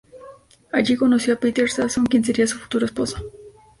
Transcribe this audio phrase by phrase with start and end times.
[0.71, 3.23] Allí conoció a Peter Sasson, quien sería su futuro esposo.